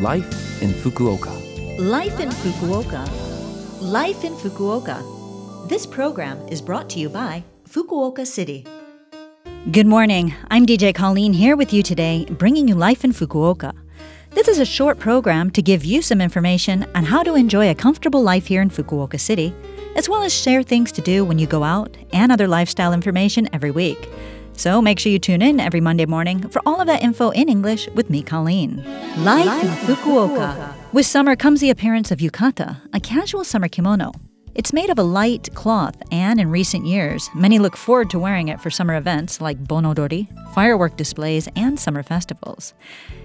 Life 0.00 0.60
in 0.60 0.70
Fukuoka. 0.70 1.30
Life 1.78 2.18
in 2.18 2.28
Fukuoka. 2.28 3.08
Life 3.80 4.24
in 4.24 4.34
Fukuoka. 4.34 5.68
This 5.68 5.86
program 5.86 6.36
is 6.48 6.60
brought 6.60 6.90
to 6.90 6.98
you 6.98 7.08
by 7.08 7.44
Fukuoka 7.68 8.26
City. 8.26 8.66
Good 9.70 9.86
morning. 9.86 10.34
I'm 10.50 10.66
DJ 10.66 10.92
Colleen 10.92 11.32
here 11.32 11.54
with 11.54 11.72
you 11.72 11.84
today, 11.84 12.24
bringing 12.28 12.66
you 12.66 12.74
Life 12.74 13.04
in 13.04 13.12
Fukuoka. 13.12 13.72
This 14.30 14.48
is 14.48 14.58
a 14.58 14.64
short 14.64 14.98
program 14.98 15.48
to 15.52 15.62
give 15.62 15.84
you 15.84 16.02
some 16.02 16.20
information 16.20 16.84
on 16.96 17.04
how 17.04 17.22
to 17.22 17.36
enjoy 17.36 17.70
a 17.70 17.74
comfortable 17.76 18.20
life 18.20 18.46
here 18.46 18.62
in 18.62 18.70
Fukuoka 18.70 19.20
City, 19.20 19.54
as 19.94 20.08
well 20.08 20.24
as 20.24 20.34
share 20.34 20.64
things 20.64 20.90
to 20.90 21.02
do 21.02 21.24
when 21.24 21.38
you 21.38 21.46
go 21.46 21.62
out 21.62 21.96
and 22.12 22.32
other 22.32 22.48
lifestyle 22.48 22.92
information 22.92 23.48
every 23.52 23.70
week. 23.70 24.08
So 24.56 24.80
make 24.80 24.98
sure 24.98 25.10
you 25.10 25.18
tune 25.18 25.42
in 25.42 25.60
every 25.60 25.80
Monday 25.80 26.06
morning 26.06 26.48
for 26.48 26.62
all 26.64 26.80
of 26.80 26.86
that 26.86 27.02
info 27.02 27.30
in 27.30 27.48
English 27.48 27.88
with 27.94 28.08
me, 28.08 28.22
Colleen. 28.22 28.76
Life, 29.18 29.46
Life 29.46 29.64
in 29.64 29.96
Fukuoka. 29.96 30.54
Fukuoka. 30.54 30.74
With 30.92 31.06
summer 31.06 31.34
comes 31.34 31.60
the 31.60 31.70
appearance 31.70 32.10
of 32.10 32.20
yukata, 32.20 32.80
a 32.92 33.00
casual 33.00 33.44
summer 33.44 33.68
kimono. 33.68 34.12
It's 34.54 34.72
made 34.72 34.88
of 34.88 35.00
a 35.00 35.02
light 35.02 35.52
cloth, 35.54 36.00
and 36.12 36.38
in 36.38 36.48
recent 36.48 36.86
years, 36.86 37.28
many 37.34 37.58
look 37.58 37.76
forward 37.76 38.08
to 38.10 38.20
wearing 38.20 38.46
it 38.46 38.60
for 38.60 38.70
summer 38.70 38.94
events 38.94 39.40
like 39.40 39.66
Bon 39.66 39.84
Odori, 39.84 40.28
firework 40.54 40.96
displays, 40.96 41.48
and 41.56 41.78
summer 41.78 42.04
festivals. 42.04 42.72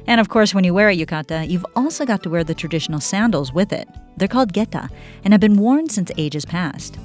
And 0.08 0.20
of 0.20 0.30
course, 0.30 0.56
when 0.56 0.64
you 0.64 0.74
wear 0.74 0.90
a 0.90 0.98
yukata, 0.98 1.48
you've 1.48 1.66
also 1.76 2.04
got 2.04 2.24
to 2.24 2.32
wear 2.32 2.44
the 2.44 2.56
traditional 2.56 3.00
sandals 3.00 3.54
with 3.54 3.72
it. 3.72 3.88
They're 4.18 4.28
called 4.28 4.54
geta 4.54 4.90
and 5.24 5.32
have 5.32 5.40
been 5.40 5.58
worn 5.58 5.90
since 5.90 6.12
ages 6.18 6.46
past. 6.46 6.98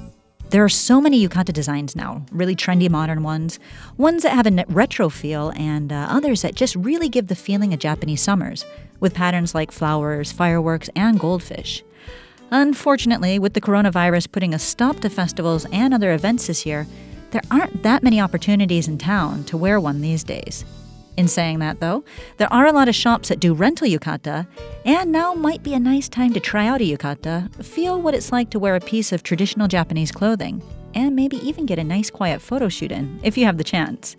There 0.55 0.63
are 0.63 0.69
so 0.69 1.01
many 1.01 1.19
yukata 1.19 1.51
designs 1.51 1.97
now, 1.97 2.25
really 2.31 2.55
trendy 2.55 2.89
modern 2.89 3.23
ones, 3.23 3.59
ones 3.97 4.23
that 4.23 4.31
have 4.31 4.47
a 4.47 4.63
retro 4.69 5.09
feel, 5.09 5.51
and 5.57 5.91
uh, 5.91 6.07
others 6.09 6.43
that 6.43 6.55
just 6.55 6.77
really 6.77 7.09
give 7.09 7.27
the 7.27 7.35
feeling 7.35 7.73
of 7.73 7.79
Japanese 7.81 8.21
summers, 8.21 8.63
with 9.01 9.13
patterns 9.13 9.53
like 9.53 9.73
flowers, 9.73 10.31
fireworks, 10.31 10.89
and 10.95 11.19
goldfish. 11.19 11.83
Unfortunately, 12.51 13.37
with 13.37 13.53
the 13.53 13.59
coronavirus 13.59 14.31
putting 14.31 14.53
a 14.53 14.57
stop 14.57 15.01
to 15.01 15.09
festivals 15.09 15.65
and 15.73 15.93
other 15.93 16.13
events 16.13 16.47
this 16.47 16.65
year, 16.65 16.87
there 17.31 17.41
aren't 17.51 17.83
that 17.83 18.01
many 18.01 18.21
opportunities 18.21 18.87
in 18.87 18.97
town 18.97 19.43
to 19.43 19.57
wear 19.57 19.77
one 19.77 19.99
these 19.99 20.23
days. 20.23 20.63
In 21.17 21.27
saying 21.29 21.59
that, 21.59 21.79
though, 21.79 22.03
there 22.37 22.51
are 22.51 22.65
a 22.65 22.73
lot 22.73 22.89
of 22.89 22.95
shops 22.95 23.29
that 23.29 23.39
do 23.39 23.53
rental 23.53 23.87
yukata, 23.87 24.47
and 24.83 25.11
now 25.11 25.33
might 25.33 25.63
be 25.63 25.73
a 25.73 25.79
nice 25.79 26.09
time 26.09 26.33
to 26.33 26.39
try 26.39 26.67
out 26.67 26.81
a 26.81 26.83
yukata, 26.83 27.49
feel 27.63 28.01
what 28.01 28.13
it's 28.13 28.33
like 28.33 28.49
to 28.49 28.59
wear 28.59 28.75
a 28.75 28.81
piece 28.81 29.13
of 29.13 29.23
traditional 29.23 29.69
Japanese 29.69 30.11
clothing, 30.11 30.61
and 30.93 31.15
maybe 31.15 31.37
even 31.37 31.65
get 31.65 31.79
a 31.79 31.83
nice 31.83 32.09
quiet 32.09 32.41
photo 32.41 32.67
shoot 32.67 32.91
in, 32.91 33.19
if 33.23 33.37
you 33.37 33.45
have 33.45 33.57
the 33.57 33.63
chance. 33.63 34.17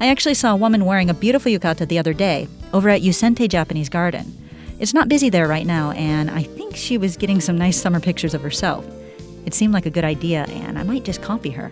I 0.00 0.08
actually 0.08 0.34
saw 0.34 0.52
a 0.52 0.56
woman 0.56 0.84
wearing 0.84 1.10
a 1.10 1.14
beautiful 1.14 1.52
yukata 1.52 1.86
the 1.86 1.98
other 1.98 2.12
day 2.12 2.48
over 2.72 2.88
at 2.88 3.02
Yusentei 3.02 3.48
Japanese 3.48 3.88
Garden. 3.88 4.36
It's 4.80 4.94
not 4.94 5.08
busy 5.08 5.30
there 5.30 5.46
right 5.46 5.66
now, 5.66 5.92
and 5.92 6.28
I 6.28 6.42
think 6.42 6.74
she 6.74 6.98
was 6.98 7.16
getting 7.16 7.40
some 7.40 7.56
nice 7.56 7.80
summer 7.80 8.00
pictures 8.00 8.34
of 8.34 8.42
herself. 8.42 8.84
It 9.46 9.54
seemed 9.54 9.72
like 9.72 9.86
a 9.86 9.90
good 9.90 10.04
idea, 10.04 10.44
and 10.48 10.76
I 10.76 10.82
might 10.82 11.04
just 11.04 11.22
copy 11.22 11.50
her. 11.50 11.70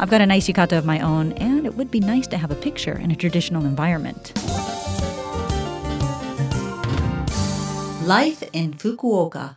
I've 0.00 0.10
got 0.10 0.20
a 0.20 0.26
nice 0.26 0.46
yukata 0.46 0.78
of 0.78 0.84
my 0.86 1.00
own, 1.00 1.32
and 1.32 1.66
it 1.66 1.74
would 1.74 1.90
be 1.90 1.98
nice 1.98 2.28
to 2.28 2.38
have 2.38 2.52
a 2.52 2.54
picture 2.54 2.96
in 2.96 3.10
a 3.10 3.16
traditional 3.16 3.64
environment. 3.64 4.32
Life 8.06 8.44
in 8.52 8.74
Fukuoka. 8.74 9.56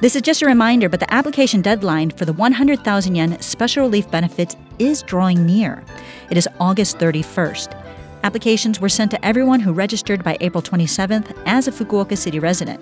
This 0.00 0.14
is 0.14 0.22
just 0.22 0.42
a 0.42 0.46
reminder, 0.46 0.88
but 0.88 1.00
the 1.00 1.12
application 1.12 1.60
deadline 1.60 2.10
for 2.10 2.24
the 2.24 2.32
100,000 2.32 3.14
yen 3.14 3.40
special 3.40 3.82
relief 3.82 4.08
benefits 4.10 4.56
is 4.78 5.02
drawing 5.02 5.44
near. 5.44 5.84
It 6.30 6.38
is 6.38 6.48
August 6.60 6.98
31st. 6.98 7.76
Applications 8.22 8.80
were 8.80 8.88
sent 8.88 9.10
to 9.10 9.24
everyone 9.24 9.60
who 9.60 9.72
registered 9.72 10.22
by 10.22 10.38
April 10.40 10.62
27th 10.62 11.36
as 11.46 11.66
a 11.66 11.72
Fukuoka 11.72 12.16
City 12.16 12.38
resident. 12.38 12.80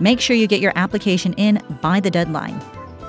Make 0.00 0.20
sure 0.20 0.34
you 0.34 0.48
get 0.48 0.60
your 0.60 0.72
application 0.74 1.34
in 1.34 1.62
by 1.80 2.00
the 2.00 2.10
deadline. 2.10 2.60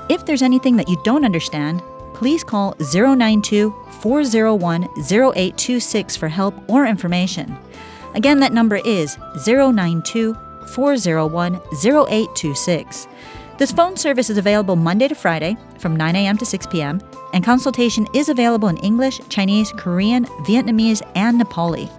If 0.08 0.26
there's 0.26 0.42
anything 0.42 0.78
that 0.78 0.88
you 0.88 1.02
don't 1.04 1.26
understand, 1.26 1.82
please 2.20 2.44
call 2.44 2.76
092 2.94 3.74
401 4.02 4.84
0826 5.10 6.18
for 6.18 6.28
help 6.28 6.54
or 6.70 6.86
information. 6.86 7.58
Again, 8.14 8.42
that 8.42 8.52
number 8.52 8.76
is 8.84 9.18
092 9.48 10.36
401 10.74 11.56
0826. 11.56 13.08
This 13.58 13.72
phone 13.72 13.96
service 13.96 14.30
is 14.30 14.38
available 14.38 14.76
Monday 14.76 15.08
to 15.08 15.16
Friday 15.16 15.56
from 15.78 15.96
9 15.96 16.16
a.m. 16.18 16.38
to 16.38 16.46
6 16.46 16.68
p.m., 16.68 17.02
and 17.34 17.44
consultation 17.44 18.06
is 18.14 18.28
available 18.28 18.68
in 18.68 18.78
English, 18.78 19.22
Chinese, 19.30 19.72
Korean, 19.78 20.26
Vietnamese, 20.46 21.02
and 21.16 21.40
Nepali. 21.40 21.90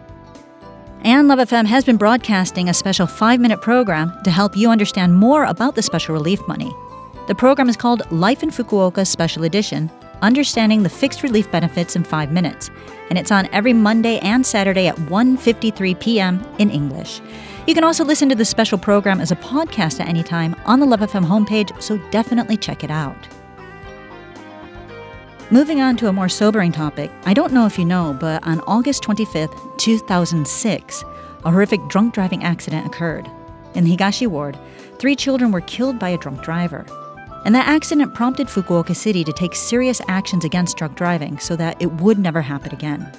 And 1.03 1.29
Love 1.29 1.39
FM 1.39 1.65
has 1.65 1.83
been 1.83 1.97
broadcasting 1.97 2.69
a 2.69 2.75
special 2.75 3.07
five 3.07 3.41
minute 3.41 3.63
program 3.63 4.13
to 4.25 4.31
help 4.31 4.55
you 4.55 4.69
understand 4.69 5.17
more 5.17 5.45
about 5.45 5.77
the 5.77 5.83
special 5.83 6.15
relief 6.15 6.47
money. 6.47 6.75
The 7.27 7.35
program 7.35 7.71
is 7.71 7.77
called 7.77 8.11
Life 8.11 8.43
in 8.43 8.51
Fukuoka 8.51 9.07
Special 9.07 9.45
Edition 9.45 9.91
Understanding 10.23 10.83
the 10.83 10.89
Fixed 10.89 11.23
Relief 11.23 11.51
Benefits 11.51 11.97
in 11.97 12.05
5 12.05 12.31
Minutes, 12.31 12.71
and 13.09 13.19
it's 13.19 13.31
on 13.31 13.49
every 13.53 13.73
Monday 13.73 14.19
and 14.19 14.45
Saturday 14.45 14.87
at 14.87 14.97
1:53 14.97 15.99
p.m. 15.99 16.45
in 16.59 16.71
English. 16.71 17.21
You 17.67 17.75
can 17.75 17.85
also 17.85 18.05
listen 18.05 18.29
to 18.29 18.35
the 18.35 18.45
special 18.45 18.79
program 18.79 19.21
as 19.21 19.31
a 19.31 19.37
podcast 19.37 20.01
at 20.01 20.09
any 20.09 20.23
time 20.23 20.55
on 20.67 20.81
the 20.81 20.87
Love 20.87 21.01
FM 21.01 21.25
homepage, 21.25 21.71
so 21.83 21.99
definitely 22.11 22.57
check 22.57 22.85
it 22.85 22.91
out. 22.91 23.29
Moving 25.51 25.81
on 25.81 25.97
to 25.97 26.09
a 26.09 26.13
more 26.13 26.29
sobering 26.29 26.71
topic, 26.71 27.11
I 27.25 27.35
don't 27.35 27.53
know 27.53 27.67
if 27.67 27.79
you 27.79 27.85
know, 27.85 28.17
but 28.21 28.47
on 28.47 28.61
August 28.69 29.03
25th, 29.03 29.79
2006, 29.79 31.05
a 31.45 31.51
horrific 31.51 31.81
drunk 31.89 32.15
driving 32.15 32.45
accident 32.45 32.87
occurred. 32.87 33.29
In 33.75 33.85
the 33.85 33.97
Higashi 33.97 34.27
ward, 34.27 34.59
three 34.99 35.17
children 35.17 35.51
were 35.51 35.61
killed 35.63 35.99
by 35.99 36.11
a 36.11 36.19
drunk 36.19 36.43
driver. 36.43 36.87
And 37.45 37.55
that 37.55 37.69
accident 37.69 38.15
prompted 38.15 38.49
Fukuoka 38.49 38.95
City 38.95 39.25
to 39.25 39.33
take 39.33 39.55
serious 39.55 40.01
actions 40.09 40.45
against 40.45 40.77
drunk 40.77 40.97
driving 40.97 41.39
so 41.39 41.57
that 41.57 41.81
it 41.81 41.91
would 42.01 42.19
never 42.19 42.43
happen 42.43 42.73
again. 42.73 43.11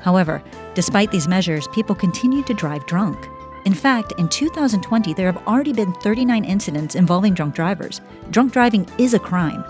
However, 0.00 0.42
despite 0.74 1.10
these 1.10 1.26
measures, 1.26 1.66
people 1.68 1.94
continued 1.94 2.46
to 2.46 2.54
drive 2.54 2.86
drunk. 2.86 3.28
In 3.64 3.72
fact, 3.72 4.12
in 4.18 4.28
2020, 4.28 5.14
there 5.14 5.32
have 5.32 5.46
already 5.48 5.72
been 5.72 5.92
39 5.94 6.44
incidents 6.44 6.94
involving 6.94 7.32
drunk 7.32 7.54
drivers. 7.54 8.00
Drunk 8.30 8.52
driving 8.52 8.86
is 8.98 9.14
a 9.14 9.18
crime. 9.18 9.64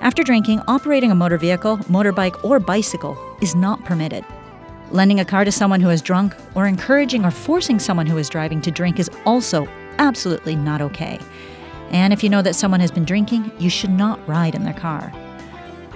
After 0.00 0.22
drinking, 0.22 0.60
operating 0.66 1.10
a 1.10 1.14
motor 1.14 1.38
vehicle, 1.38 1.78
motorbike, 1.78 2.44
or 2.44 2.58
bicycle 2.58 3.16
is 3.40 3.54
not 3.54 3.84
permitted. 3.84 4.24
Lending 4.90 5.20
a 5.20 5.24
car 5.24 5.44
to 5.44 5.52
someone 5.52 5.80
who 5.80 5.90
is 5.90 6.02
drunk 6.02 6.34
or 6.54 6.66
encouraging 6.66 7.24
or 7.24 7.30
forcing 7.30 7.78
someone 7.78 8.06
who 8.06 8.18
is 8.18 8.28
driving 8.28 8.60
to 8.62 8.70
drink 8.70 8.98
is 8.98 9.10
also 9.24 9.66
absolutely 9.98 10.56
not 10.56 10.80
okay. 10.80 11.18
And 11.90 12.12
if 12.12 12.22
you 12.22 12.28
know 12.28 12.42
that 12.42 12.56
someone 12.56 12.80
has 12.80 12.90
been 12.90 13.04
drinking, 13.04 13.50
you 13.58 13.70
should 13.70 13.90
not 13.90 14.26
ride 14.28 14.54
in 14.54 14.64
their 14.64 14.74
car. 14.74 15.12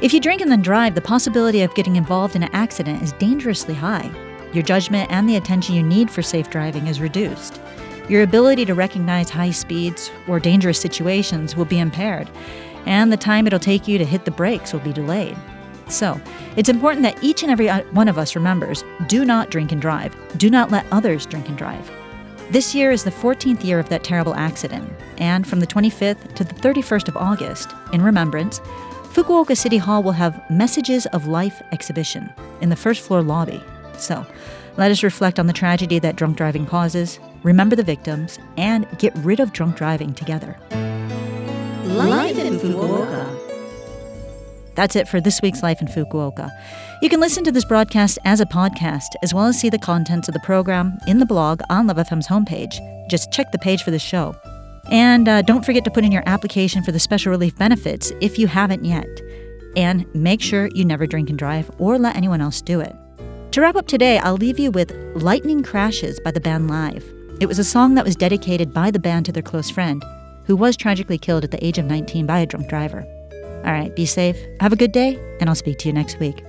If 0.00 0.14
you 0.14 0.20
drink 0.20 0.40
and 0.40 0.50
then 0.50 0.62
drive, 0.62 0.94
the 0.94 1.00
possibility 1.00 1.62
of 1.62 1.74
getting 1.74 1.96
involved 1.96 2.34
in 2.34 2.42
an 2.42 2.54
accident 2.54 3.02
is 3.02 3.12
dangerously 3.12 3.74
high. 3.74 4.10
Your 4.52 4.62
judgment 4.62 5.10
and 5.10 5.28
the 5.28 5.36
attention 5.36 5.74
you 5.74 5.82
need 5.82 6.10
for 6.10 6.22
safe 6.22 6.48
driving 6.48 6.86
is 6.86 7.00
reduced. 7.00 7.60
Your 8.08 8.22
ability 8.22 8.64
to 8.64 8.74
recognize 8.74 9.30
high 9.30 9.50
speeds 9.50 10.10
or 10.26 10.40
dangerous 10.40 10.80
situations 10.80 11.54
will 11.54 11.64
be 11.64 11.78
impaired, 11.78 12.30
and 12.86 13.12
the 13.12 13.16
time 13.16 13.46
it'll 13.46 13.60
take 13.60 13.86
you 13.86 13.98
to 13.98 14.04
hit 14.04 14.24
the 14.24 14.30
brakes 14.30 14.72
will 14.72 14.80
be 14.80 14.92
delayed. 14.92 15.36
So, 15.88 16.20
it's 16.56 16.68
important 16.68 17.02
that 17.02 17.22
each 17.22 17.42
and 17.42 17.52
every 17.52 17.68
one 17.68 18.08
of 18.08 18.18
us 18.18 18.34
remembers 18.34 18.84
do 19.06 19.24
not 19.24 19.50
drink 19.50 19.70
and 19.70 19.80
drive. 19.80 20.16
Do 20.38 20.50
not 20.50 20.70
let 20.70 20.86
others 20.90 21.26
drink 21.26 21.48
and 21.48 21.58
drive. 21.58 21.90
This 22.50 22.74
year 22.74 22.90
is 22.90 23.04
the 23.04 23.12
14th 23.12 23.62
year 23.62 23.78
of 23.78 23.88
that 23.90 24.02
terrible 24.02 24.34
accident, 24.34 24.92
and 25.18 25.46
from 25.46 25.60
the 25.60 25.68
25th 25.68 26.34
to 26.34 26.42
the 26.42 26.54
31st 26.54 27.06
of 27.06 27.16
August, 27.16 27.72
in 27.92 28.02
remembrance, 28.02 28.58
Fukuoka 29.12 29.56
City 29.56 29.76
Hall 29.76 30.02
will 30.02 30.10
have 30.10 30.42
Messages 30.50 31.06
of 31.06 31.28
Life 31.28 31.62
exhibition 31.70 32.28
in 32.60 32.68
the 32.68 32.74
first 32.74 33.02
floor 33.02 33.22
lobby. 33.22 33.62
So, 33.98 34.26
let 34.76 34.90
us 34.90 35.04
reflect 35.04 35.38
on 35.38 35.46
the 35.46 35.52
tragedy 35.52 36.00
that 36.00 36.16
drunk 36.16 36.36
driving 36.36 36.66
causes, 36.66 37.20
remember 37.44 37.76
the 37.76 37.84
victims, 37.84 38.40
and 38.56 38.84
get 38.98 39.14
rid 39.18 39.38
of 39.38 39.52
drunk 39.52 39.76
driving 39.76 40.12
together. 40.12 40.56
Life 41.84 42.36
in 42.36 42.58
Fukuoka. 42.58 43.49
That's 44.80 44.96
it 44.96 45.08
for 45.08 45.20
this 45.20 45.42
week's 45.42 45.62
Life 45.62 45.82
in 45.82 45.88
Fukuoka. 45.88 46.50
You 47.02 47.10
can 47.10 47.20
listen 47.20 47.44
to 47.44 47.52
this 47.52 47.66
broadcast 47.66 48.18
as 48.24 48.40
a 48.40 48.46
podcast, 48.46 49.08
as 49.22 49.34
well 49.34 49.44
as 49.44 49.60
see 49.60 49.68
the 49.68 49.78
contents 49.78 50.26
of 50.26 50.32
the 50.32 50.40
program 50.40 50.96
in 51.06 51.18
the 51.18 51.26
blog 51.26 51.60
on 51.68 51.86
Love 51.86 51.98
FM's 51.98 52.26
homepage. 52.26 52.80
Just 53.10 53.30
check 53.30 53.52
the 53.52 53.58
page 53.58 53.82
for 53.82 53.90
the 53.90 53.98
show. 53.98 54.34
And 54.90 55.28
uh, 55.28 55.42
don't 55.42 55.66
forget 55.66 55.84
to 55.84 55.90
put 55.90 56.06
in 56.06 56.12
your 56.12 56.22
application 56.24 56.82
for 56.82 56.92
the 56.92 56.98
special 56.98 57.30
relief 57.30 57.54
benefits 57.56 58.10
if 58.22 58.38
you 58.38 58.46
haven't 58.46 58.82
yet. 58.82 59.06
And 59.76 60.06
make 60.14 60.40
sure 60.40 60.70
you 60.74 60.86
never 60.86 61.06
drink 61.06 61.28
and 61.28 61.38
drive 61.38 61.70
or 61.76 61.98
let 61.98 62.16
anyone 62.16 62.40
else 62.40 62.62
do 62.62 62.80
it. 62.80 62.96
To 63.52 63.60
wrap 63.60 63.76
up 63.76 63.86
today, 63.86 64.16
I'll 64.16 64.36
leave 64.36 64.58
you 64.58 64.70
with 64.70 64.92
Lightning 65.14 65.62
Crashes 65.62 66.18
by 66.20 66.30
the 66.30 66.40
band 66.40 66.70
Live. 66.70 67.04
It 67.38 67.48
was 67.48 67.58
a 67.58 67.64
song 67.64 67.96
that 67.96 68.04
was 68.06 68.16
dedicated 68.16 68.72
by 68.72 68.90
the 68.90 68.98
band 68.98 69.26
to 69.26 69.32
their 69.32 69.42
close 69.42 69.68
friend, 69.68 70.02
who 70.46 70.56
was 70.56 70.74
tragically 70.74 71.18
killed 71.18 71.44
at 71.44 71.50
the 71.50 71.62
age 71.62 71.76
of 71.76 71.84
19 71.84 72.24
by 72.24 72.38
a 72.38 72.46
drunk 72.46 72.70
driver. 72.70 73.06
All 73.64 73.72
right, 73.72 73.94
be 73.94 74.06
safe, 74.06 74.38
have 74.60 74.72
a 74.72 74.76
good 74.76 74.92
day, 74.92 75.18
and 75.40 75.48
I'll 75.48 75.54
speak 75.54 75.78
to 75.78 75.88
you 75.88 75.92
next 75.92 76.18
week. 76.18 76.42